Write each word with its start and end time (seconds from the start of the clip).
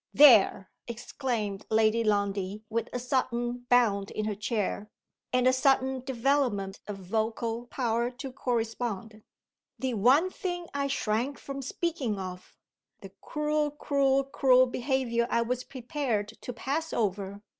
"There!" 0.15 0.71
exclaimed 0.87 1.67
Lady 1.69 2.03
Lundie 2.03 2.63
with 2.71 2.89
a 2.91 2.97
sudden 2.97 3.67
bound 3.69 4.09
in 4.09 4.25
her 4.25 4.33
chair, 4.33 4.89
and 5.31 5.45
a 5.45 5.53
sudden 5.53 5.99
development 6.03 6.79
of 6.87 6.97
vocal 6.97 7.67
power 7.67 8.09
to 8.09 8.31
correspond. 8.31 9.21
"The 9.77 9.93
one 9.93 10.31
thing 10.31 10.65
I 10.73 10.87
shrank 10.87 11.37
from 11.37 11.61
speaking 11.61 12.17
of! 12.17 12.57
the 13.01 13.11
cruel, 13.21 13.69
cruel, 13.69 14.23
cruel 14.23 14.65
behavior 14.65 15.27
I 15.29 15.43
was 15.43 15.63
prepared 15.63 16.29
to 16.29 16.51
pass 16.51 16.93
over! 16.93 17.43